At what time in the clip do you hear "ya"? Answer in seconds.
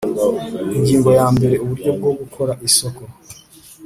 1.17-1.27